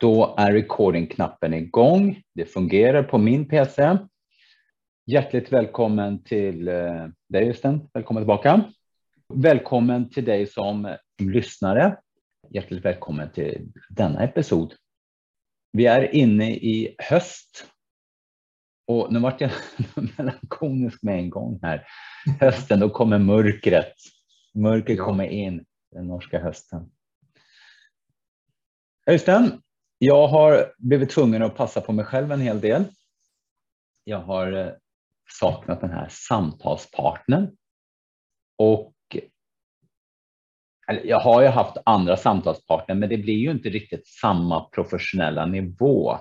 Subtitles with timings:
[0.00, 2.22] Då är recording-knappen igång.
[2.34, 3.98] Det fungerar på min PC.
[5.06, 7.88] Hjärtligt välkommen till eh, dig Östen.
[7.92, 8.64] Välkommen tillbaka.
[9.34, 11.96] Välkommen till dig som lyssnare.
[12.50, 14.74] Hjärtligt välkommen till denna episod.
[15.72, 17.66] Vi är inne i höst.
[18.86, 19.50] Och nu vart jag
[20.18, 21.86] melankonisk med en gång här.
[22.40, 23.94] Hösten, då kommer mörkret.
[24.54, 25.04] Mörkret ja.
[25.04, 26.90] kommer in den norska hösten.
[29.06, 29.60] Öystein,
[29.98, 32.84] jag har blivit tvungen att passa på mig själv en hel del.
[34.04, 34.72] Jag har eh,
[35.40, 37.56] saknat den här samtalspartnern.
[38.58, 38.92] Och
[41.04, 46.18] jag har ju haft andra samtalspartner, men det blir ju inte riktigt samma professionella nivå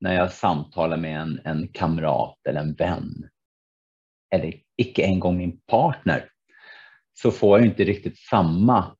[0.00, 3.28] när jag samtalar med en, en kamrat eller en vän.
[4.30, 6.30] Eller icke en gång min partner.
[7.12, 8.96] Så får jag inte riktigt samma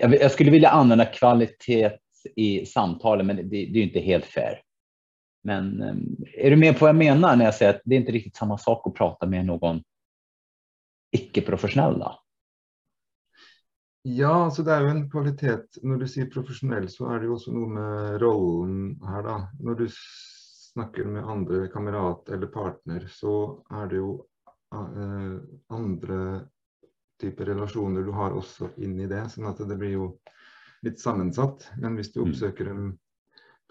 [0.00, 1.90] jag, skulle vilja använda kvalitet
[2.36, 4.60] i samtalen, men det, det är inte helt fair.
[5.42, 8.00] Men ehm, är du med på vad jag menar när jag säger att det är
[8.00, 9.82] inte riktigt samma sak att prata med någon
[11.12, 12.04] icke-professionell?
[14.02, 15.58] Ja, så det är ju en kvalitet.
[15.82, 19.22] När du säger professionell så är det ju också något med rollen här.
[19.22, 19.48] Då.
[19.60, 19.88] När du
[20.72, 24.12] snackar med andra kamrat eller partner så är det ju
[24.74, 26.40] eh, andra
[27.24, 29.24] typer relasjoner du har også inn i det.
[29.32, 30.08] sånn at det blir jo
[30.84, 31.70] litt sammensatt.
[31.80, 32.28] Men hvis du mm.
[32.28, 32.92] oppsøker en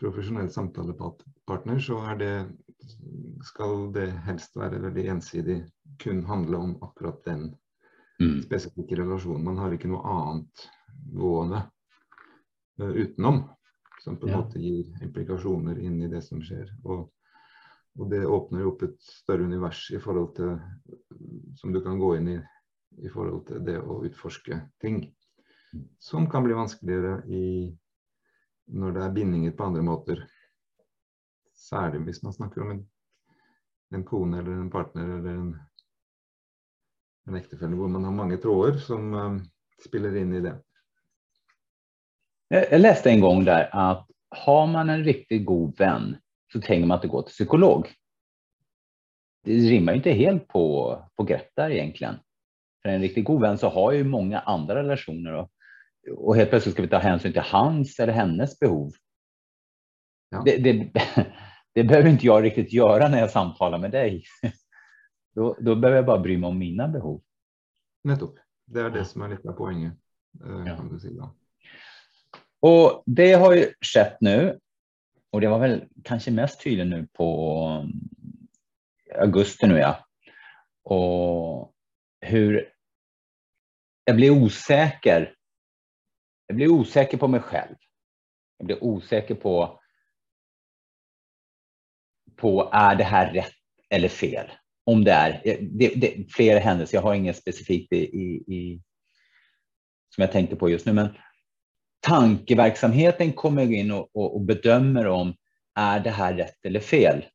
[0.01, 2.33] profesjonell samtalepartner, så det,
[3.45, 5.59] skal det helst være veldig ensidig.
[6.01, 7.51] Kun handle om akkurat den
[8.21, 8.41] mm.
[8.47, 9.45] spesifikke relasjonen.
[9.45, 10.69] Man har ikke noe annet
[11.13, 11.65] gående
[12.81, 13.43] uh, utenom.
[14.03, 14.39] Som på en ja.
[14.41, 16.73] måte gir implikasjoner inn i det som skjer.
[16.83, 17.05] Og,
[18.01, 20.57] og det åpner jo opp et større univers i forhold til
[21.55, 22.41] som du kan gå inn i
[22.97, 25.03] i forhold til det å utforske ting.
[25.99, 27.45] Som kan bli vanskeligere i,
[28.73, 30.25] når det er bindinger på andre måter.
[31.57, 32.83] Særlig hvis man snakker om en,
[33.95, 35.53] en kone eller en partner eller en,
[37.29, 39.41] en ektefelle hvor man har mange tråder som um,
[39.81, 40.57] spiller inn i det.
[42.53, 46.17] Jag läste en gång där att har man en riktigt god vän
[46.51, 47.93] så tänker man att det går till psykolog.
[49.43, 52.15] Det rimmar inte helt på, på grepp där egentligen
[52.83, 55.51] för en riktigt god vän så har ju många andra relationer och,
[56.17, 58.91] och helt plötsligt ska vi ta hänsyn till hans eller hennes behov.
[60.29, 60.41] Ja.
[60.45, 60.91] Det, det,
[61.73, 64.23] det, behöver inte jag riktigt göra när jag samtalar med dig.
[65.35, 67.23] Då, då behöver jag bara bry mig om mina behov.
[68.03, 68.35] Nettopp.
[68.65, 69.91] Det är det som är lite poängen.
[70.45, 70.75] Eh,
[71.17, 71.35] ja.
[72.59, 74.59] Och det har ju skett nu.
[75.31, 77.89] Och det var väl kanske mest tydligt nu på
[79.19, 80.05] augusti nu ja.
[80.83, 81.73] Och
[82.21, 82.72] hur
[84.03, 85.35] jag blir osäker.
[86.47, 87.75] Jag blir osäker på mig själv.
[88.57, 89.79] Jag blir osäker på,
[92.35, 93.53] på är det här rätt
[93.89, 94.51] eller fel?
[94.85, 96.97] Om det är eh, det, det, flera händelser.
[96.97, 98.81] Jag har inget specifikt i, i, i,
[100.15, 101.17] som jag tänkte på just nu, men
[101.99, 105.35] tankeverksamheten kommer in och, och, och bedömer om
[105.75, 107.25] är det här rätt eller fel?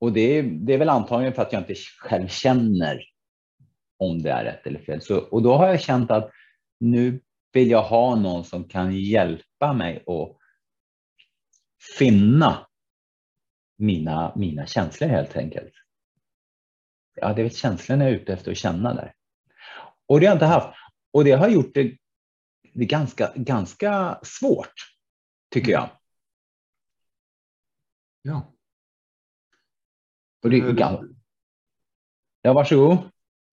[0.00, 3.09] Och det, det är väl antagligen för att jag inte själv känner
[4.00, 5.02] om det är rätt eller fel.
[5.02, 6.30] Så, och då har jag känt att
[6.80, 7.20] nu
[7.52, 10.36] vill jag ha någon som kan hjälpa mig att
[11.98, 12.66] finna
[13.76, 15.72] mina, mina känslor helt enkelt.
[17.14, 19.14] Ja, det är väl känslorna jag är ute efter att känna där.
[20.06, 20.78] Och det har jag inte haft.
[21.12, 21.98] Och det har gjort det,
[22.72, 24.74] det ganska, ganska svårt,
[25.50, 25.90] tycker jag.
[28.22, 28.54] Ja.
[30.42, 30.56] Och det,
[32.42, 33.10] ja, varsågod.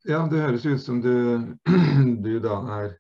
[0.07, 1.11] Ja, det høres ut som du,
[2.23, 2.93] du da er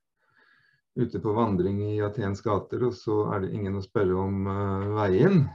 [0.99, 4.89] ute på vandring i Atens gater, og så er det ingen å spørre om uh,
[4.97, 5.45] veien.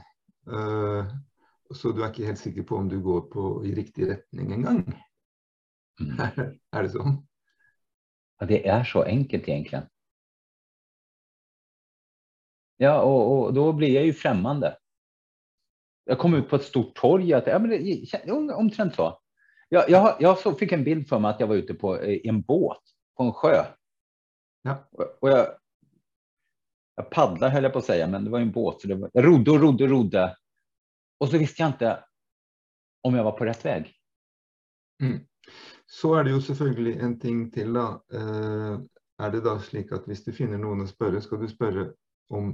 [0.49, 1.11] Uh,
[1.73, 4.81] så du er ikke helt sikker på om du går på, i riktig retning engang.
[6.01, 6.17] Mm.
[6.71, 7.23] är det så?
[8.39, 9.83] Ja, det är så enkelt egentligen.
[12.77, 14.77] Ja, och, och då blir jag ju främmande.
[16.03, 19.22] Jag kom ut på ett stort torg, att, ja, men det, omtrent så.
[19.73, 22.27] Jag, jag, jag så fick en bild för mig att jag var ute på i
[22.27, 22.81] en båt
[23.17, 23.65] på en sjö.
[24.61, 24.89] Ja.
[25.19, 25.47] Och jag,
[26.95, 28.81] jag paddlar höll jag på att säga, men det var en båt.
[28.81, 30.37] Så det var, jag rodde och rodde och rodde.
[31.19, 32.03] Och så visste jag inte
[33.01, 33.93] om jag var på rätt väg.
[35.03, 35.19] Mm.
[35.85, 37.73] Så är det ju selvfølgelig en ting till.
[37.73, 38.03] Da.
[38.13, 38.79] Eh,
[39.25, 41.91] er det da slik at hvis du finner noen å spørre, skal du spørre
[42.29, 42.53] om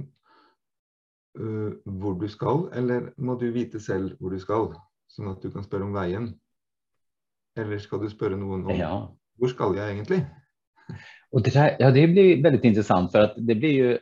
[1.40, 4.72] uh, hvor du skal, eller må du vite selv hvor du skal,
[5.08, 6.34] sånn at du kan spørre om veien?
[7.58, 8.94] Eller ska du spørre noen om ja.
[9.38, 10.20] hvor skal jeg egentlig?
[11.30, 13.98] Och det, där, ja, det blir väldigt intressant för att det blir ju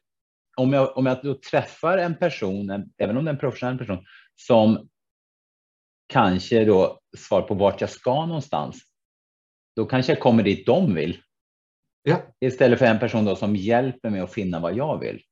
[0.56, 3.78] om jag, om jag då träffar en person, en, även om det är en professionell
[3.78, 4.04] person,
[4.36, 4.88] som
[6.06, 8.82] kanske då svarar på vart jag ska någonstans,
[9.76, 11.22] då kanske jag kommer dit de vill.
[12.02, 12.22] Ja.
[12.40, 15.22] Istället för en person då som hjälper mig att finna vad jag vill.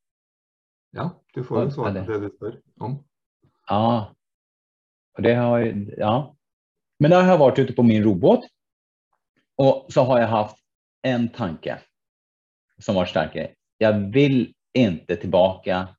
[0.90, 3.04] Ja, du får ju svar på det du spör om.
[3.68, 4.14] Ja,
[5.16, 6.35] och det har ju, ja.
[6.98, 8.48] Men där har jag varit ute på min robåt
[9.56, 10.56] och så har jag haft
[11.02, 11.82] en tanke
[12.78, 13.54] som var starkare.
[13.78, 15.96] Jag vill inte tillbaka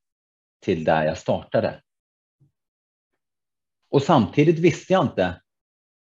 [0.62, 1.82] till där jag startade.
[3.90, 5.42] Och samtidigt visste jag inte,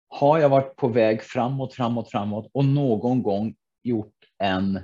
[0.07, 4.79] har jag varit på väg framåt, framåt, framåt och någon gång gjort en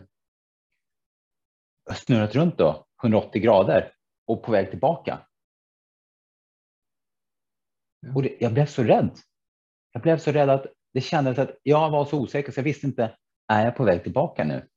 [1.96, 3.92] snurrat runt då 180 grader
[4.26, 5.28] och på väg tillbaka.
[8.16, 9.12] Och det, jag blev så rädd.
[9.98, 12.88] Jag blev så rädd att det kändes att jag var så osäker så jag visste
[12.88, 13.18] inte,
[13.48, 14.68] är jag på väg tillbaka nu?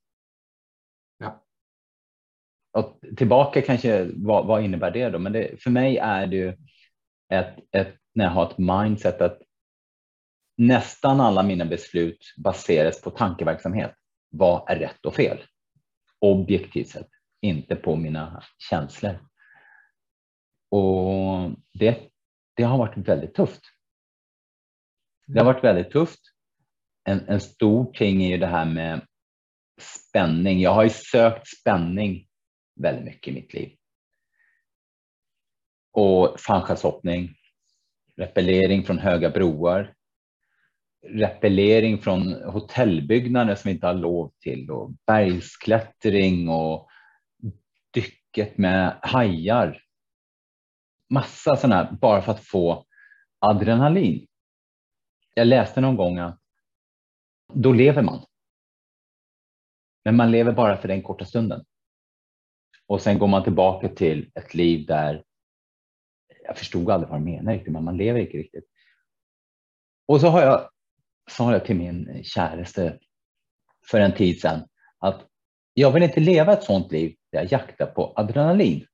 [1.19, 1.45] Ja.
[2.73, 5.19] Och tillbaka kanske, vad, vad innebär det då?
[5.19, 6.57] Men det, för mig är det ju
[7.33, 9.39] ett, ett, när jag har ett mindset att
[10.57, 13.95] nästan alla mina beslut baseras på tankeverksamhet.
[14.31, 15.39] Vad är rätt och fel?
[16.19, 17.09] Objektivt sett,
[17.41, 19.19] inte på mina känslor.
[20.71, 21.99] Och det,
[22.57, 23.63] det har varit väldigt tufft.
[25.32, 26.21] Det har varit väldigt tufft.
[27.05, 29.00] En, en stor ting är ju det här med
[29.81, 30.61] spänning.
[30.61, 32.27] Jag har ju sökt spänning
[32.81, 33.77] väldigt mycket i mitt liv.
[35.93, 37.35] Och fallskärmshoppning,
[38.17, 39.94] repellering från höga broar,
[41.06, 46.88] repellering från hotellbyggnader som vi inte har lov till och bergsklättring och
[47.91, 49.83] dycket med hajar.
[51.11, 52.85] Massa sådana här bara för att få
[53.38, 54.26] adrenalin.
[55.41, 56.41] Jag läste någon gång att
[57.53, 58.27] då lever man.
[60.05, 61.65] Men man lever bara för den korta stunden.
[62.87, 65.25] Och sen går man tillbaka till ett liv där
[66.45, 68.65] jag förstod aldrig vad de menar riktigt, men man lever inte riktigt.
[70.07, 70.71] Och så har jag,
[71.31, 72.99] sa jag till min käraste
[73.91, 75.27] för en tid sedan att
[75.75, 78.87] jag vill inte leva ett sådant liv där jag jaktar på adrenalin.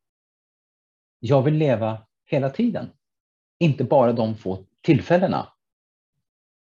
[1.18, 2.92] Jag vill leva hela tiden,
[3.58, 5.55] inte bara de få tillfällena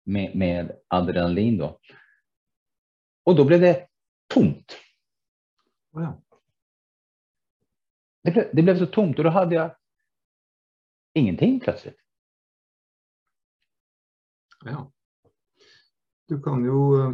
[0.05, 1.59] med, med adrenalin.
[1.59, 1.81] Då.
[3.25, 3.89] Och då blev det
[4.35, 4.77] tomt.
[5.93, 6.23] Ja.
[8.23, 9.77] Det, blev, det blev så tomt och då hade jag
[11.15, 11.97] ingenting plötsligt.
[14.65, 14.93] Ja.
[16.29, 17.13] Du kan ju,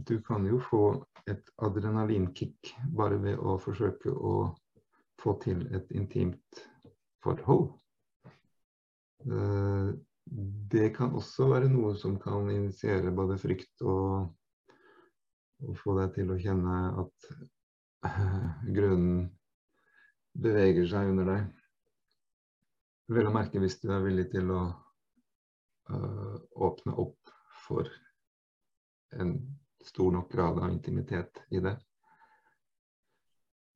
[0.06, 4.58] du kan ju få ett adrenalinkick bara med att försöka att
[5.22, 6.68] få till ett intimt
[7.22, 7.72] förhåll.
[10.70, 14.36] Det kan också vara något som kan initiera både frykt och,
[15.62, 17.24] og få dig til att känna att
[18.04, 19.36] eh, grunden
[20.32, 21.46] beveger sig under dig.
[23.10, 24.60] Vel å merke hvis du er villig til å
[25.90, 27.32] uh, åpne opp
[27.66, 27.88] for
[29.18, 29.34] en
[29.82, 31.74] stor nok grad av intimitet i det.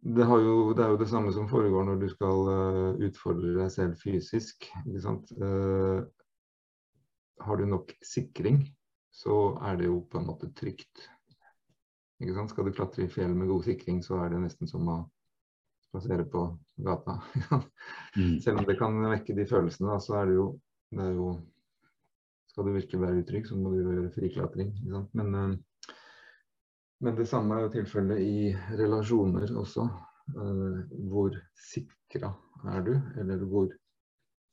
[0.05, 3.73] Det, jo, det, er jo det samme som foregår når du skal uh, utfordre deg
[3.75, 4.69] selv fysisk.
[4.87, 6.07] Uh,
[7.41, 8.63] har du nok sikring,
[9.15, 11.09] så er det jo på en måte trygt.
[12.49, 14.99] Skal du klatre i fjell med god sikring, så er det nesten som å
[15.95, 16.47] spasere på
[16.87, 17.21] gata.
[18.17, 18.41] mm.
[18.41, 20.47] Selv om det kan vekke de følelsene, så er det jo,
[20.95, 21.35] det er jo
[22.55, 24.69] Skal du virkelig være utrygg, så må du gjøre friklatring.
[24.87, 25.95] Men, eh,
[27.03, 29.89] men, det samme er jo tilfellet i relasjoner også.
[30.31, 30.77] Eh,
[31.11, 32.31] hvor sikra
[32.77, 33.75] er du, eller hvor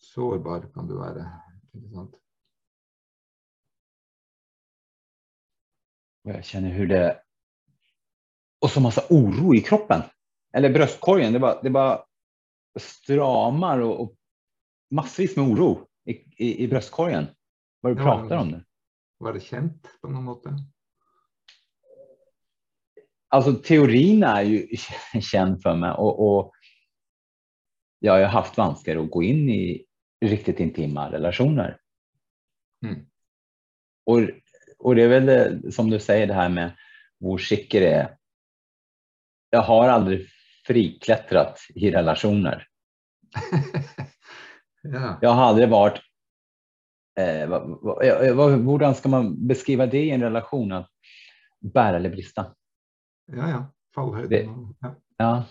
[0.01, 1.27] sårbar kan du være?
[1.77, 2.17] Ikke sant?
[6.23, 7.21] Jag känner hur det...
[8.59, 10.01] Och så massa oro i kroppen
[10.53, 12.05] eller bröstkorgen, det bara, det bara
[12.79, 14.15] stramar och, och
[14.89, 16.11] massvis med oro i,
[16.45, 17.27] i, i bröstkorgen.
[17.81, 18.65] Vad du ja, pratar om det.
[19.17, 20.53] Var det känt på något sätt?
[23.27, 24.67] Alltså teorin är ju
[25.21, 26.51] känd för mig och, och
[27.99, 29.85] jag har haft vanskar att gå in i
[30.25, 31.79] riktigt intima relationer.
[32.85, 33.05] Mm.
[34.05, 34.19] Och,
[34.81, 36.71] och det är väl det, som du säger det här med
[37.19, 38.17] vår skicker är.
[39.49, 40.27] Jag har aldrig
[40.67, 42.67] friklättrat i relationer.
[44.81, 45.19] ja.
[45.21, 46.01] Jag har aldrig varit
[47.19, 50.71] eh, vad, vad, hur ska man beskriva det i en relation?
[50.71, 50.89] Att
[51.59, 52.55] bära eller brista?
[53.25, 53.73] Ja, ja.
[53.95, 54.75] Fallhöjden.
[54.79, 54.95] Ja.
[55.17, 55.45] ja.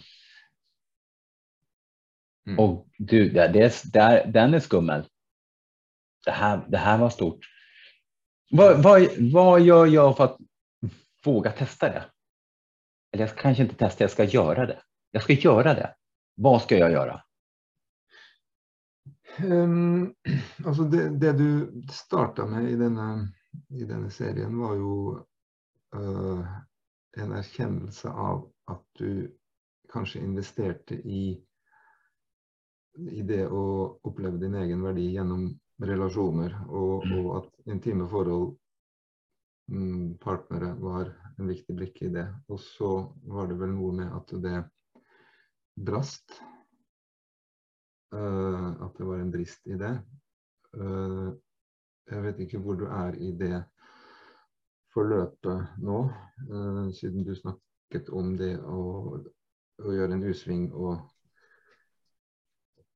[2.46, 2.58] Mm.
[2.58, 5.08] Och du, det, det, där, den är skummel.
[6.24, 7.49] Det här, det här var stort.
[8.50, 10.38] Vad, vad, vad gör jag för att
[11.24, 12.04] våga testa det?
[13.12, 14.82] eller jag kanske inte testa, jag ska göra det.
[15.10, 15.94] Jag ska göra det.
[16.34, 17.22] Vad ska jag göra?
[19.44, 20.14] Um,
[20.64, 23.28] alltså det, det, du startade med i denna,
[23.68, 25.10] i denna serien var ju
[26.00, 26.46] uh,
[27.16, 29.36] en erkännelse av att du
[29.92, 31.44] kanske investerade i,
[33.10, 38.58] i det att uppleva din egen värde genom relationer och, och att intima förhållanden
[39.70, 42.34] mm, partnere var en viktig brikke i det.
[42.46, 44.70] Och så var det väl noe med att det
[45.76, 46.42] brast.
[48.14, 50.02] Uh, at det var en brist i det.
[50.76, 51.30] Uh,
[52.10, 53.60] jeg vet ikke hvor du er i det
[54.90, 56.00] forløpet nå,
[56.50, 58.80] uh, siden du snakket om det å,
[59.78, 60.98] å gjøre en U-sving og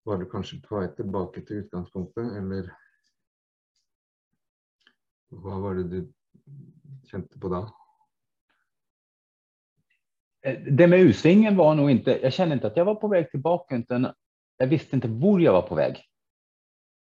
[0.04, 2.68] var du kanskje på vei tilbake til utgangspunktet, eller
[5.42, 6.12] hva var det du
[7.10, 7.70] kände på då?
[10.42, 13.30] Eh, det med U-svingen var nog inte, jag kände inte att jag var på väg
[13.30, 14.14] tillbaka, utan
[14.56, 16.04] jag visste inte var jag var på väg.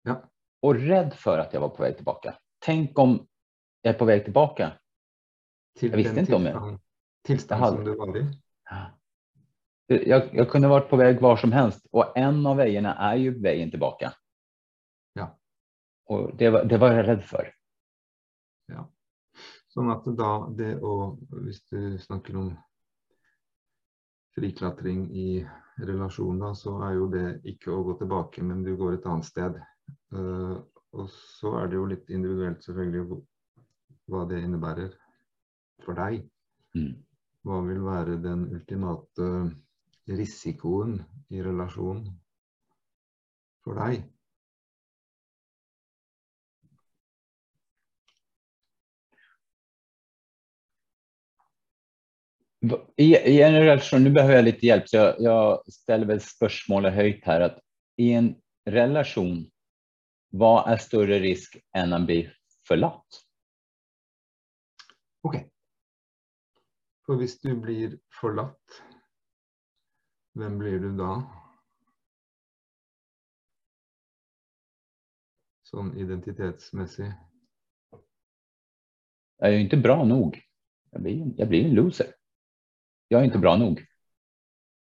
[0.03, 0.23] Ja.
[0.61, 2.37] Och rädd för att jag var på väg tillbaka.
[2.59, 3.27] Tänk om
[3.81, 4.71] jag är på väg tillbaka.
[5.79, 6.79] Till jag visste inte om jag...
[7.23, 8.25] Tillstånd som du var i?
[9.87, 13.41] Jag, jag kunde varit på väg var som helst och en av vägarna är ju
[13.41, 14.13] vägen tillbaka.
[15.13, 15.39] Ja.
[16.05, 17.53] Och det var, det var jag rädd för.
[18.71, 18.85] Ja.
[19.71, 20.93] Sånn at da det å
[21.31, 22.51] Hvis du snakker om
[24.35, 25.29] friklatring i
[25.81, 29.27] relasjon, da, så er jo det ikke å gå tilbake, men du går et annet
[29.27, 29.57] sted.
[30.15, 30.59] Uh,
[30.95, 33.19] og så er det jo litt individuelt selvfølgelig
[34.11, 34.93] hva det innebærer
[35.83, 36.23] for deg.
[36.75, 36.95] Mm.
[37.47, 39.27] Hva vil være den ultimate
[40.11, 40.99] risikoen
[41.33, 42.03] i relasjon
[43.65, 44.03] for deg?
[52.95, 56.93] I, I, en relation, nu behöver jag lite hjälp, så jag, jag ställer väl spörsmålet
[56.93, 57.41] höjt här.
[57.41, 57.59] Att
[57.95, 59.51] I en relation,
[60.29, 62.31] vad är större risk än att bli
[62.67, 63.07] förlatt?
[65.21, 65.39] Okej.
[65.39, 65.49] Okay.
[67.05, 68.81] För om du blir förlatt,
[70.33, 71.23] vem blir du då?
[75.63, 77.13] Som identitetsmässig?
[79.37, 80.41] Jag är ju inte bra nog.
[80.91, 82.20] Jag blir, jag blir en loser.
[83.11, 83.85] Jag är inte bra nog.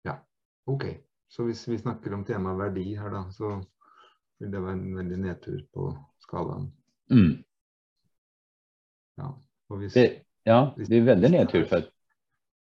[0.03, 0.27] Ja,
[0.65, 0.91] okej.
[0.91, 1.03] Okay.
[1.29, 3.65] Så hvis vi snakker om tema verdi her, da, så
[4.39, 6.73] vil det være en veldig nedtur på skalaen.
[7.13, 7.45] Mm.
[9.21, 9.43] Ja,
[9.77, 11.67] hvis, det, ja, det er veldig nedtur.
[11.69, 11.85] For...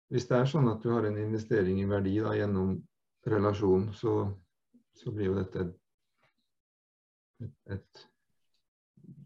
[0.07, 2.87] Hvis det er sånn at du har en investering i verdi da, gjennom
[3.27, 4.15] relasjon, så,
[4.95, 5.75] så blir jo dette et,
[7.75, 8.07] et,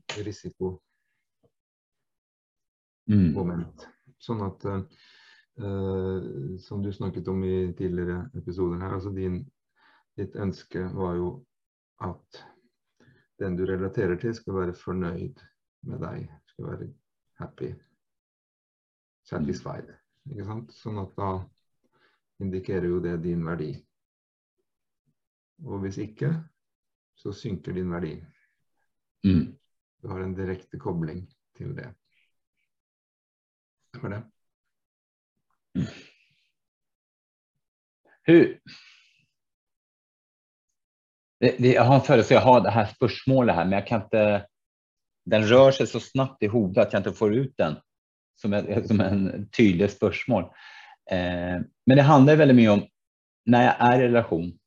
[0.10, 0.82] et risikomoment.
[3.86, 4.18] Mm.
[4.18, 4.82] Sånn at uh,
[5.54, 9.44] som du snakket om i tidligere episoder her, altså din,
[10.18, 11.28] ditt ønske var jo
[12.02, 12.40] at
[13.40, 15.42] den du relaterer til, skal være fornøyd
[15.90, 16.28] med deg.
[16.48, 16.90] Skal være
[17.40, 17.74] happy.
[19.26, 19.90] Satisfied.
[20.32, 20.74] Ikke sant?
[20.76, 21.32] Sånn at da
[22.44, 23.74] indikerer jo det din verdi.
[25.64, 26.32] Og hvis ikke,
[27.16, 28.16] så synker din verdi.
[29.24, 29.54] Mm.
[30.02, 31.24] Du har en direkte kobling
[31.56, 31.88] til det.
[33.94, 34.24] Stemmer det?
[38.24, 38.60] Hur?
[41.40, 44.02] Det, det, jag har en födelse, jag har det här spörsmålet här, men jag kan
[44.04, 44.48] inte.
[45.26, 47.76] Den rör sig så snabbt i huvudet att jag inte får ut den
[48.36, 50.44] som, ett, som en tydlig spörsmål.
[51.12, 52.88] Eh, men det handlar väldigt mycket om
[53.46, 54.60] när jag är i relation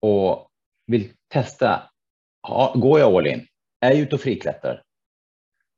[0.00, 0.50] och
[0.86, 1.90] vill testa.
[2.42, 3.46] Ja, går jag all in?
[3.80, 4.82] Är jag ute och friklättrar?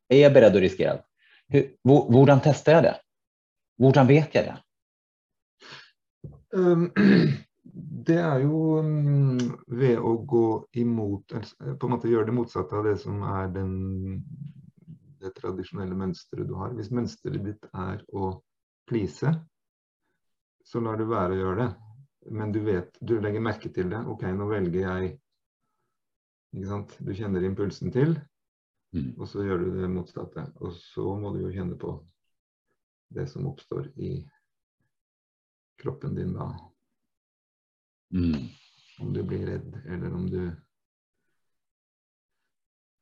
[0.09, 1.03] Är jag beredd att riskera?
[1.49, 3.01] Hur, hvordan testar jag det?
[3.79, 4.57] Hvordan vet jeg det?
[6.59, 6.89] Um,
[8.09, 10.47] det er jo um, ved å gå
[10.81, 11.35] imot
[11.79, 13.75] På en måte gjøre det motsatte av det som er den,
[15.23, 16.75] det tradisjonelle mønsteret du har.
[16.79, 18.33] Hvis mønsteret ditt er å
[18.89, 19.35] please,
[20.65, 21.71] så lar du være å gjøre det.
[22.35, 24.03] Men du vet, du legger merke til det.
[24.11, 25.15] OK, jeg
[26.57, 26.97] ikke sant?
[27.05, 28.15] Du kjenner impulsen til,
[28.97, 29.11] mm.
[29.21, 30.47] og så gjør du det motsatte.
[30.65, 31.99] Og så må du jo kjenne på
[33.09, 34.31] det som uppstår i
[35.83, 36.75] kroppen din då.
[38.15, 38.41] Mm.
[39.01, 40.57] Om du blir rädd eller om du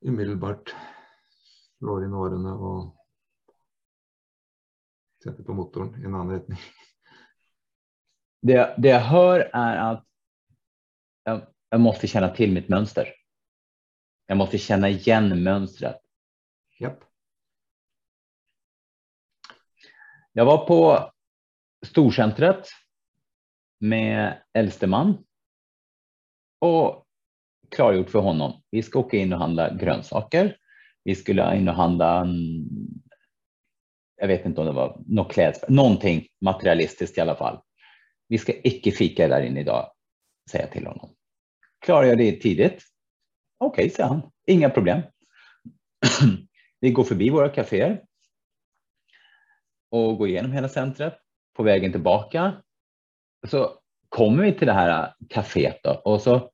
[0.01, 0.75] omedelbart
[1.79, 2.97] slår in årene och
[5.25, 6.59] sätter på motorn i en annan riktning.
[8.43, 10.07] Det, det jag hör är att
[11.23, 13.13] jag, jag måste känna till mitt mönster.
[14.27, 16.01] Jag måste känna igen mönstret.
[16.79, 17.05] Japp.
[20.39, 21.11] Jag var på
[21.87, 22.69] storcentret
[23.81, 25.25] med äldste man.
[26.61, 27.07] Och
[27.71, 28.63] klargjort för honom.
[28.71, 30.57] Vi ska åka in och handla grönsaker.
[31.05, 32.27] Vi skulle in och handla,
[34.17, 37.61] jag vet inte om det var något klädspel, någonting materialistiskt i alla fall.
[38.29, 39.91] Vi ska icke fika där inne idag,
[40.51, 41.15] säger jag till honom.
[41.85, 42.83] Klarar jag det tidigt?
[43.59, 44.23] Okej, okay, säger han.
[44.47, 45.03] Inga problem.
[46.81, 48.06] Vi går förbi våra kaféer
[49.91, 51.19] och går igenom hela centret.
[51.57, 52.63] På vägen tillbaka
[53.49, 53.79] så
[54.09, 56.51] kommer vi till det här kaféet då, och så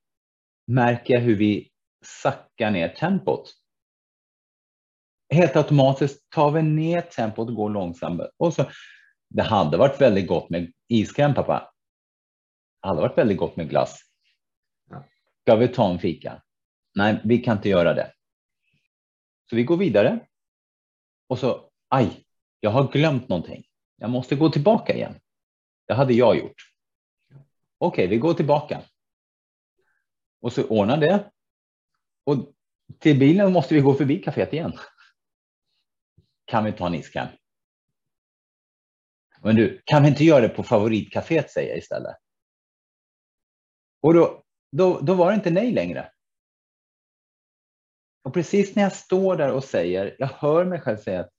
[0.67, 1.71] märker jag hur vi
[2.05, 3.53] sackar ner tempot.
[5.35, 8.23] Helt automatiskt tar vi ner tempot och går långsamt.
[8.37, 8.65] Och så,
[9.29, 11.73] det hade varit väldigt gott med iskräm pappa.
[12.83, 14.01] Det hade varit väldigt gott med glass.
[15.41, 16.43] Ska vi ta en fika?
[16.95, 18.13] Nej, vi kan inte göra det.
[19.51, 20.27] Så vi går vidare.
[21.29, 22.25] Och så, aj,
[22.65, 23.65] jag har glömt någonting.
[23.97, 25.21] Jag måste gå tillbaka igen.
[25.87, 26.55] Det hade jag gjort.
[27.79, 28.83] Okej, okay, vi går tillbaka.
[30.41, 31.31] Och så ordnar det.
[32.25, 32.37] Och
[32.99, 34.73] till bilen måste vi gå förbi kaféet igen.
[36.45, 37.29] Kan vi ta en iskräm?
[39.41, 42.17] Men du, kan vi inte göra det på favoritkaféet, säger jag istället.
[44.01, 44.43] Och då,
[44.73, 46.13] då, då var det inte nej längre.
[48.23, 51.32] Och precis när jag står där och säger, jag hör mig själv säga att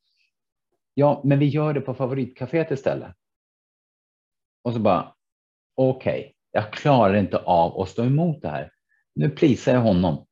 [0.94, 3.16] ja, men vi gör det på favoritkaféet istället.
[4.62, 5.16] Och så bara,
[5.76, 8.72] okej, okay, jag klarar inte av att stå emot det här.
[9.16, 10.28] Nu plisar jag honom.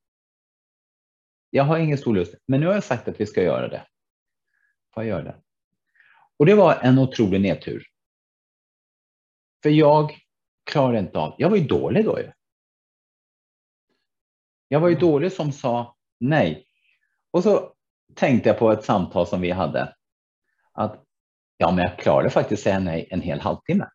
[1.50, 3.88] Jag har ingen stor lust, men nu har jag sagt att vi ska göra det.
[4.94, 5.42] Får jag göra det?
[6.38, 7.84] Och det var en otrolig nedtur.
[9.64, 10.12] För jag
[10.64, 12.32] klarade inte av, jag var ju dålig då ju.
[14.68, 15.08] Jag var ju mm.
[15.08, 16.68] dålig som sa nej.
[17.32, 17.74] Och så
[18.16, 19.96] tänkte jag på ett samtal som vi hade.
[20.74, 21.04] Att
[21.58, 23.90] ja, men jag klarade faktiskt säga nej en hel halvtimme.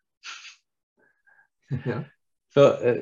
[1.85, 2.05] Ja.
[2.55, 2.97] Så eh,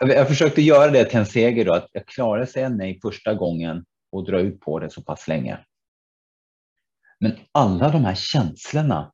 [0.00, 3.84] jag försökte göra det till en seger då, att jag klarade säga nej första gången
[4.12, 5.58] och dra ut på det så pass länge.
[7.20, 9.12] Men alla de här känslorna.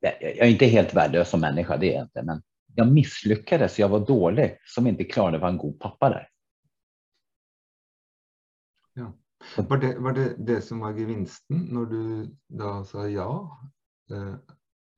[0.00, 2.42] Jag är inte helt värdelös som människa, det är jag inte, men
[2.74, 3.78] jag misslyckades.
[3.78, 6.28] Jag var dålig som inte klarade att vara en god pappa där.
[9.56, 13.60] Var, det, var det det som var gevinsten när du då sa ja?
[14.10, 14.34] Eh,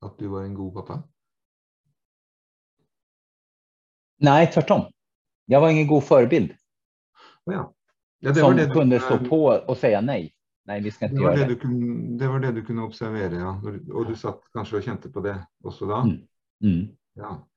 [0.01, 1.03] att du var en god pappa?
[4.17, 4.81] Nej, tvärtom.
[5.45, 6.55] Jag var ingen god förebild.
[7.43, 7.73] Ja.
[8.19, 10.33] Ja, som det kunde du, stå på och säga nej.
[10.65, 11.45] Nej, vi ska inte det göra det.
[11.45, 11.55] det.
[11.55, 13.61] Kunde, det var det du kunde observera, ja.
[13.93, 15.95] Och du satt kanske och kände på det också då?
[15.95, 16.17] Mm.
[16.63, 16.87] Mm.
[17.13, 17.47] Ja.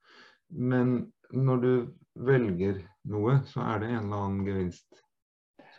[0.48, 5.02] Men när du väljer något så är det en eller annan gevinst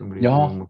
[0.04, 0.68] som blir ja.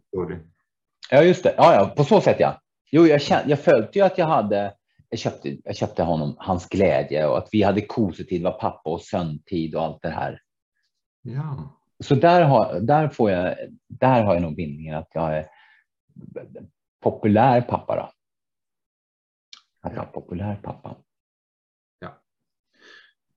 [1.11, 1.53] Ja, just det.
[1.57, 2.61] Ja, ja, på så sätt ja.
[2.91, 4.73] Jo, jag, kände, jag följde ju att jag hade
[5.09, 9.01] jag köpte, jag köpte honom hans glädje och att vi hade kosetid, var pappa och
[9.01, 10.41] söntid och allt det här.
[11.21, 11.79] Ja.
[12.03, 13.55] Så där har, där får jag,
[13.87, 15.47] där har jag nog bindningen att jag är
[17.01, 17.95] populär pappa.
[17.95, 18.11] Då.
[19.81, 20.95] Att jag är populär pappa.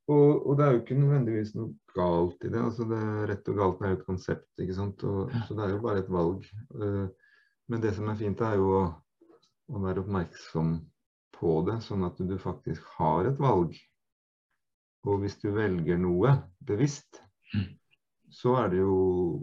[0.07, 2.63] Och, och det är ju inte nödvändigtvis något galt i det.
[2.63, 5.03] Alltså det rätt och galt är ett koncept, inte sant?
[5.03, 6.45] Och, så det är ju bara ett val.
[6.83, 7.09] Eh,
[7.67, 8.91] men det som är fint är ju att,
[9.73, 10.91] att vara uppmärksam
[11.41, 13.75] på det, så att du faktiskt har ett val.
[15.03, 17.23] Och om du väljer något bevisst,
[17.55, 17.67] mm.
[18.31, 19.39] så är det ju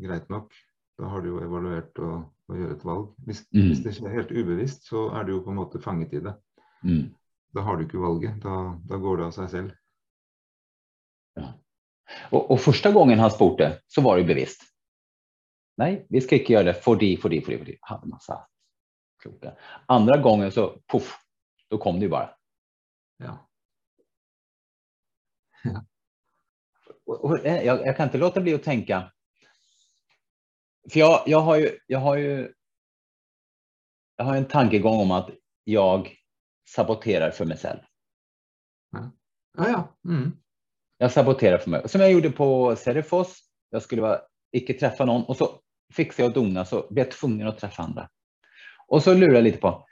[0.00, 0.52] grejt nog.
[0.98, 3.02] Då har du ju evaluerat och, och gjort ett val.
[3.02, 3.82] Om mm.
[3.82, 6.36] det är helt obevisst, så är du ju på något sätt fanget i det.
[6.82, 7.04] Mm.
[7.52, 9.70] Då har du inte valget, då, då går det av sig själv.
[12.30, 14.62] Och, och, första gången han spurte så var det bevisst.
[15.76, 17.78] Nej, vi ska inte göra det för de, för de, för de, för de.
[17.80, 18.46] Hade massa
[19.22, 19.56] kloka.
[19.86, 21.18] Andra gången så puff,
[21.68, 22.36] då kom det ju bara.
[23.16, 23.48] Ja.
[25.64, 25.84] ja.
[27.44, 29.12] Jag, jag, kan inte låta bli att tänka.
[30.92, 32.52] För jag, jag har ju, jag har ju.
[34.16, 35.30] Jag har en tankegång om att
[35.64, 36.16] jag
[36.68, 37.80] saboterar för mig själv.
[38.90, 39.10] Ja,
[39.56, 39.68] ja.
[39.68, 40.10] ja.
[40.10, 40.43] Mm.
[40.98, 41.88] Jag saboterar för mig.
[41.88, 43.40] Som jag gjorde på Serifos.
[43.70, 44.20] Jag skulle bara,
[44.52, 45.60] icke träffa någon och så
[45.92, 48.08] fixade jag och dona så blev jag tvungen att träffa andra.
[48.86, 49.86] Och så lurade jag lite på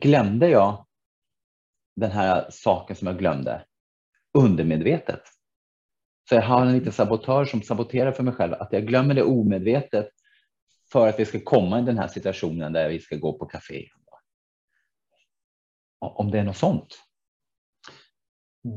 [0.00, 0.86] glömde jag
[1.96, 3.64] den här saken som jag glömde
[4.38, 5.22] undermedvetet.
[6.28, 9.22] Så jag har en liten sabotör som saboterar för mig själv, att jag glömmer det
[9.22, 10.08] omedvetet
[10.92, 13.88] för att vi ska komma i den här situationen där vi ska gå på café.
[15.98, 16.98] Om det är något sånt?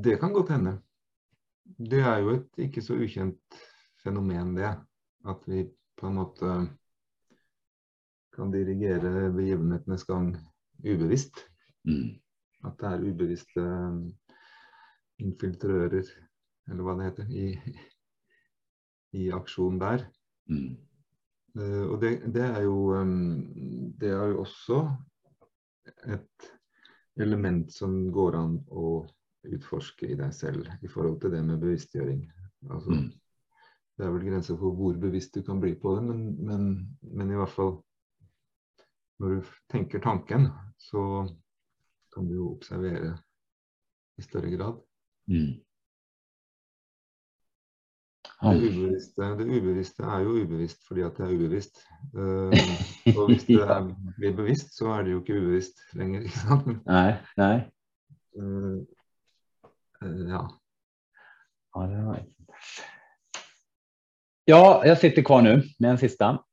[0.03, 0.81] Det kan gott hända.
[1.77, 3.41] Det är ju ett icke så okänt
[4.03, 4.85] fenomen det,
[5.23, 6.69] att vi på något sätt
[8.35, 10.37] kan dirigera begivenheternas gång
[10.83, 11.33] ubevisst.
[11.87, 12.19] Mm.
[12.63, 13.63] At det er ubevisste
[15.21, 16.05] infiltrører,
[16.69, 17.47] eller hva det heter, i,
[19.17, 20.05] i aksjon der.
[20.49, 20.75] Mm.
[21.57, 24.83] Uh, og det, det, er jo um, Det er jo også
[26.05, 26.49] et
[27.17, 28.99] element som går an å
[29.55, 32.25] utforske i deg selv i forhold til det med bevisstgjøring.
[32.71, 33.11] Altså, Mm.
[33.97, 36.65] Det er vel grenser for hvor bevisst du kan bli på det, men, men,
[37.01, 37.71] men i hvert fall
[39.19, 41.25] når du tenker tanken, så
[42.13, 43.15] kan du jo observere
[44.17, 44.77] i større grad.
[45.27, 45.55] Mm.
[48.37, 51.81] Det ubevisste, det ubevisste er jo ubevisst fordi at det er ubevisst.
[52.17, 56.21] Eh, og hvis det er, blir bevisst, så er det jo ikke ubevisst lenger.
[56.27, 56.85] ikke sant?
[56.85, 57.57] Nej, nej.
[58.37, 58.96] Eh, eh,
[59.99, 60.59] ja.
[61.73, 62.25] Ja, det var...
[64.45, 66.43] ja, jag sitter kvar nu med en sista.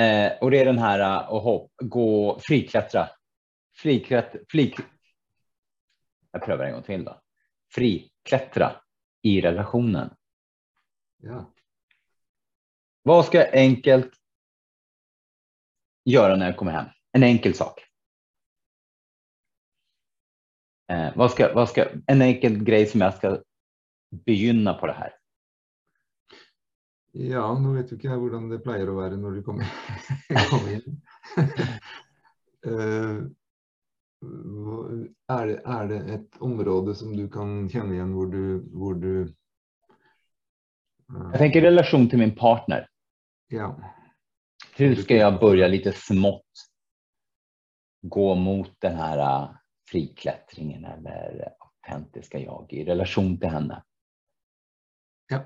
[0.00, 3.08] Eh, och det är den här eh, att hopp, gå, friklättra.
[3.76, 4.76] Friklätt, flik...
[6.30, 7.20] Jag prövar en gång till då.
[7.74, 8.76] Friklättra
[9.22, 10.14] i relationen.
[11.16, 11.52] ja.
[13.02, 14.10] Vad ska jag enkelt
[16.04, 16.86] göra när jag kommer hem?
[17.12, 17.87] En enkel sak.
[20.88, 23.42] Eh, vad ska, vad ska, en enkel grej som jag ska
[24.10, 25.12] begynna på det här.
[27.12, 29.66] Ja, nå vet ikke jeg hvordan det pleier å være når du kommer,
[30.50, 31.00] kommer inn.
[32.66, 33.18] Eh,
[34.20, 38.94] hva- er, det, er det et område som du kan kjenne igjen hvor du, hvor
[38.98, 39.28] du eh,
[41.30, 42.88] Jag tänker relation till min partner.
[43.48, 43.76] Ja.
[44.76, 46.42] Hur ska jag börja lite smått
[48.02, 49.50] gå mot den här äh,
[49.90, 53.82] friklättringen eller autentiska jag i relation till henne?
[55.30, 55.44] ja.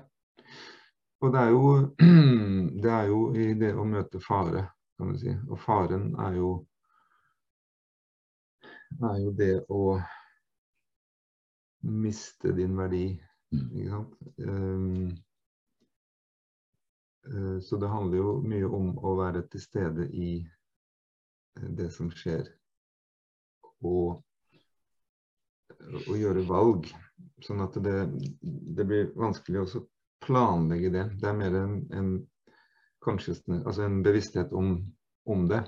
[1.21, 1.95] Og det er, jo,
[2.83, 4.65] det er jo i det å møte fare,
[4.97, 5.31] kan du si.
[5.47, 6.49] Og faren er jo
[9.03, 9.83] er jo det å
[11.83, 13.05] miste din verdi,
[13.53, 13.69] Mm.
[13.77, 14.15] ikke sant.
[17.25, 22.09] Eh, så det handler jo mye om å være til stede i eh, det som
[22.11, 22.49] skjer.
[23.85, 24.23] Og,
[26.03, 26.89] og gjøre valg.
[27.43, 27.95] Sånn at det,
[28.41, 29.83] det blir vanskelig å
[30.23, 31.05] planlegge det.
[31.19, 32.13] Det er mer en, en
[33.03, 34.77] altså en bevissthet om,
[35.27, 35.59] om det.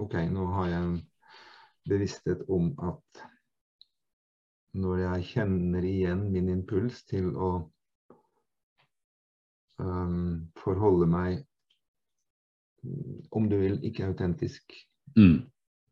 [0.00, 0.94] OK, nå har jeg en
[1.90, 3.26] bevissthet om at
[4.80, 7.50] når jeg kjenner igjen min impuls til å
[9.82, 11.42] øhm, forholde meg,
[13.36, 14.78] om du vil, ikke autentisk
[15.18, 15.40] Mm.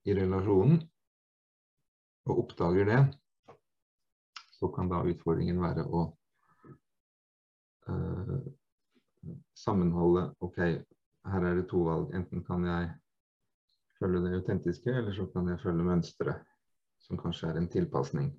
[0.06, 0.76] i relasjonen,
[2.28, 2.98] og oppdager det,
[4.58, 6.04] så kan da utfordringen være å
[7.88, 8.38] øh,
[9.56, 10.58] sammenholde OK,
[11.28, 12.14] her er det to valg.
[12.16, 12.90] Enten kan jeg
[13.98, 16.46] følge det autentiske, eller så kan jeg følge mønsteret,
[17.02, 18.32] som kanskje er en tilpasning.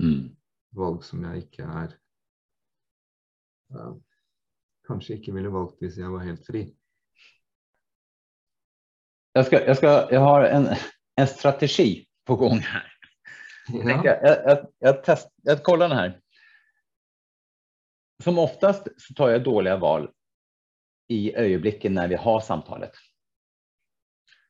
[0.00, 0.34] Mm.
[0.76, 1.94] Valg som jeg ikke er
[3.72, 3.92] ja,
[4.86, 6.60] Kanskje ikke ville valgt hvis jeg var helt fri.
[9.34, 10.68] Jag, ska, jag, ska, jag har en,
[11.16, 12.92] en strategi på gång här.
[13.68, 16.20] Jag, Ja, jag, jag, jag, test, jag kollar den här.
[18.22, 20.10] Som oftast så tar jag dåliga val
[21.08, 22.92] i ögonblicken när vi har samtalet.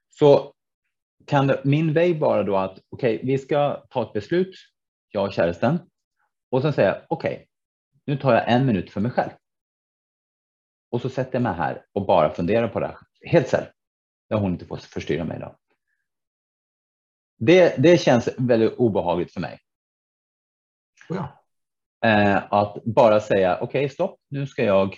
[0.08, 0.52] Så
[1.26, 4.56] kan det, min väg vara då att okej, vi ska ta ett beslut,
[5.08, 5.78] jag och käresten,
[6.50, 7.48] och sen säga okej,
[8.04, 9.30] nu tar jag en minut för mig själv.
[10.90, 12.96] Och så sätter jag mig här och bara funderar på det här
[13.30, 13.66] helt själv.
[14.28, 15.40] Där hon inte får förstyrra mig.
[15.40, 15.56] Då.
[17.36, 19.58] Det, det känns väldigt obehagligt för mig.
[21.08, 21.42] ja.
[22.04, 24.96] Eh, att bara säga okej, stopp, nu ska jag.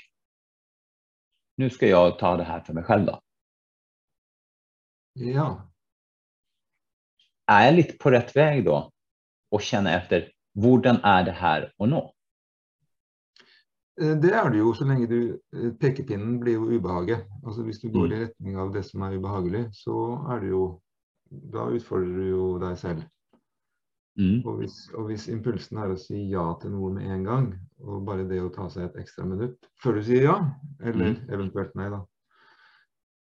[1.57, 3.21] Nu ska jag ta det här för mig själv då.
[5.13, 5.71] ja.
[7.47, 8.91] Är jag lite på rätt väg då
[9.51, 12.15] och känna efter hvordan är det här och nå?
[14.01, 17.27] Eh, Det er det jo så lenge du eh, Pekepinnen blir ubehaget.
[17.47, 18.13] Altså Hvis du går Mm.
[18.21, 19.95] i retning av det som er ubehagelig, så
[20.33, 20.81] er det jo
[21.29, 23.07] Da utfordrer du jo deg selv.
[24.19, 24.41] Mm.
[24.43, 27.51] Og hvis, og hvis impulsen er å si ja til noe med en gang,
[27.85, 30.39] og bare det å ta seg et ekstra minutt før du sier ja,
[30.83, 32.01] eller eventuelt nei, da,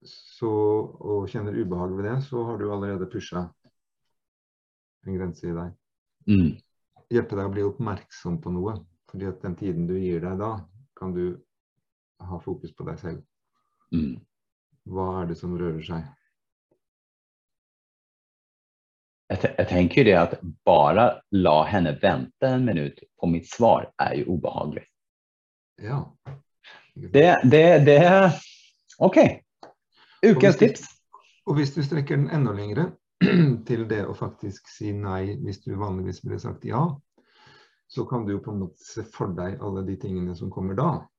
[0.07, 0.51] så,
[0.95, 3.43] og kjenner ubehag ved det, så har du allerede pusha
[5.07, 5.75] en grense i deg.
[6.27, 6.53] Mm.
[7.12, 8.77] Hjelpe deg å bli oppmerksom på noe.
[9.07, 10.49] fordi at den tiden du gir deg da,
[10.99, 11.38] kan du
[12.19, 13.21] ha fokus på deg selv.
[13.95, 14.17] Mm.
[14.91, 16.03] Hva er det som rører seg?
[19.27, 23.91] Jag, jag tänker ju det att bara la henne vänta en minut på mitt svar
[23.97, 24.89] är ju obehagligt.
[25.81, 26.17] Ja.
[26.93, 28.31] Det, det, det,
[28.97, 29.43] okej.
[30.25, 30.81] Ukens Och vi- tips.
[31.45, 32.91] Og hvis du strekker den enda lengre,
[33.65, 37.01] till det och faktiskt säga nej, hvis du vanligtvis ville sagt ja,
[37.87, 41.09] så kan du på något sätt se för dig alla de tingene som kommer då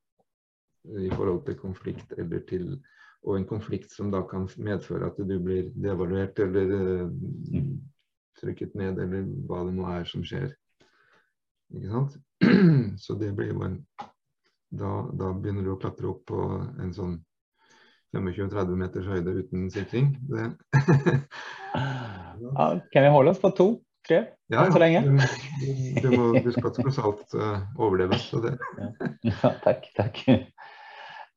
[0.98, 2.82] i förhållande till konflikt eller till
[3.22, 7.10] och en konflikt som då kan medföra att du blir devaluerad eller uh,
[8.40, 10.54] trycket ned eller vad det nu är som sker.
[11.74, 12.16] Ikke sant?
[12.98, 13.86] Så det blir ju en
[14.70, 17.24] då, då börjar du att klättra upp på en sån
[18.12, 20.16] 25-30 meters höjd utan sikring.
[20.20, 20.50] Det...
[22.40, 24.24] ja, kan vi hålla oss på två, tre?
[24.46, 24.72] Ja, ja.
[24.72, 25.00] så länge?
[25.00, 28.14] Du, du, må, du ska trots allt uh, överleva.
[28.14, 28.58] Så det.
[29.42, 30.28] ja, tack, tack.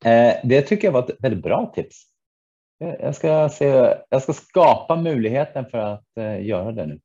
[0.06, 2.04] Eh, det tycker jag var ett väldigt bra tips.
[2.82, 3.66] Jag ska, se,
[4.10, 7.02] jag ska skapa möjligheten för att eh, göra det nu.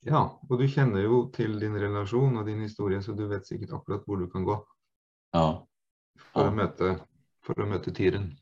[0.00, 3.72] Ja, och du känner ju till din relation och din historia så du vet säkert
[3.72, 4.66] akkurat var du kan gå.
[5.32, 5.68] Ja.
[6.18, 6.46] För, ja.
[6.46, 6.96] Att, möta,
[7.46, 8.36] för att möta tyren.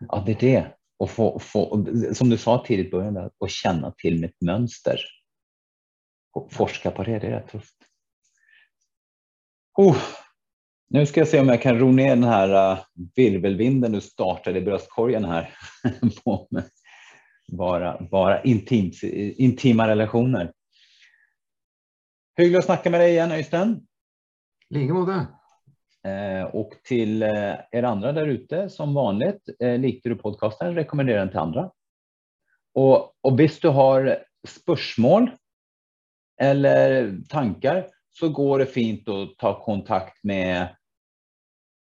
[0.00, 0.76] Ja, det är det.
[0.96, 5.00] Och få, få, som du sa tidigt i början, att känna till mitt mönster.
[6.32, 7.76] Och forska på det, det är rätt tufft.
[9.74, 9.96] Oh,
[10.88, 12.78] nu ska jag se om jag kan ro ner den här uh,
[13.16, 15.54] virvelvinden du startade i bröstkorgen här.
[16.24, 16.48] på
[17.52, 20.52] bara, bara intimt, intima relationer.
[22.36, 23.86] Hyggligt att snacka med dig igen Öystein.
[24.70, 25.26] Lika.
[26.04, 31.18] Eh, och till eh, er andra där ute som vanligt, eh, likte du podcasten, rekommendera
[31.18, 31.70] den till andra.
[32.74, 35.30] Och, och visst du har spörsmål
[36.40, 40.76] eller tankar så går det fint att ta kontakt med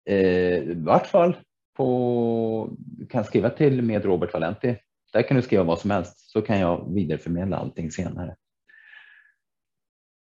[0.06, 1.36] eh, i vart fall
[1.76, 2.76] på,
[3.10, 4.76] kan skriva till med Robert Valenti.
[5.12, 8.36] Där kan du skriva vad som helst så kan jag vidareförmedla allting senare.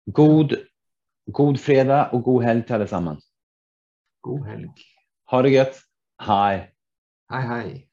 [0.05, 0.55] God,
[1.27, 3.33] god fredag och god helg till allesammans.
[4.21, 4.69] God helg.
[5.31, 5.81] Ha det gött.
[6.19, 6.75] Hej.
[7.29, 7.92] Hej hej.